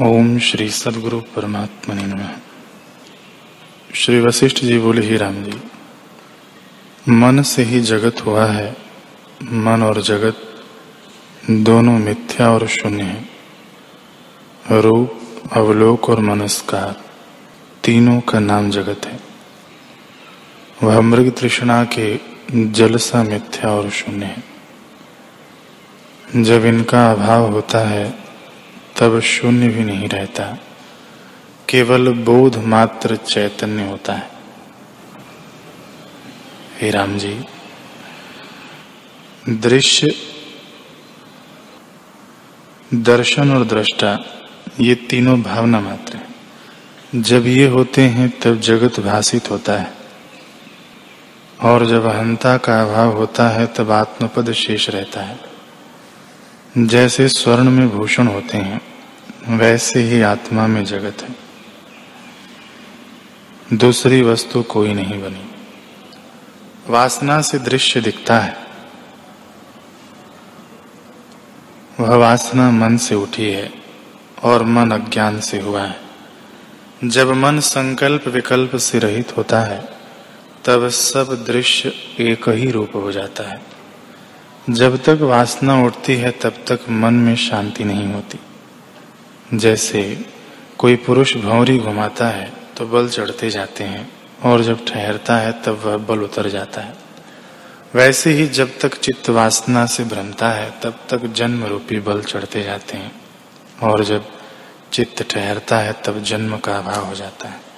[0.00, 2.30] ओम श्री सदगुरु परमात्मा ने नमः।
[3.94, 5.52] श्री वशिष्ठ जी बोले, ही राम जी,
[7.08, 8.76] मन से ही जगत हुआ है।
[9.42, 10.64] मन और जगत
[11.50, 13.28] दोनों मिथ्या और शून्य है।
[14.70, 15.20] रूप,
[15.52, 17.00] अवलोक और मनस्कार
[17.84, 19.20] तीनों का नाम जगत है।
[20.82, 22.20] वह मृग तृष्णा के
[22.52, 24.44] जल सा मिथ्या और शून्य है।
[26.42, 28.21] जब इनका अभाव होता है
[29.02, 30.58] तब शून्य भी नहीं रहता।
[31.68, 34.30] केवल बोध मात्र चैतन्य होता है।
[36.80, 37.44] हे राम जी,
[39.48, 40.14] दृश्य,
[42.94, 44.18] दर्शन और दृष्टा,
[44.80, 46.26] ये तीनों भावना मात्र है।
[47.22, 49.92] जब ये होते हैं, तब जगत भाषित होता है।
[51.60, 55.40] और जब अहंता का अभाव होता है, तब आत्मपद शेष रहता है।
[56.78, 58.91] जैसे स्वर्ण में भूषण होते हैं
[59.48, 61.36] वैसे ही आत्मा में जगत है।
[63.76, 65.50] दूसरी वस्तु कोई नहीं बनी।
[66.88, 68.56] वासना से दृश्य दिखता है।
[72.00, 73.72] वह वासना मन से उठी है
[74.42, 76.00] और मन अज्ञान से हुआ है।
[77.04, 79.88] जब मन संकल्प विकल्प से रहित होता है,
[80.64, 81.88] तब सब दृश्य
[82.20, 83.62] एक ही रूप हो जाता है।
[84.70, 88.38] जब तक वासना उठती है, तब तक मन में शांति नहीं होती।
[89.54, 90.02] जैसे
[90.78, 94.08] कोई पुरुष भौरी घुमाता है तो बल चढ़ते जाते हैं,
[94.42, 96.94] और जब ठहरता है, तब वह बल उतर जाता है।
[97.94, 102.62] वैसे ही जब तक चित्त वासना से भ्रमता है, तब तक जन्म रूपी बल चढ़ते
[102.62, 103.12] जाते हैं,
[103.82, 104.24] और जब
[104.92, 107.71] चित्त ठहरता है, तब जन्म का अभाव हो जाता है।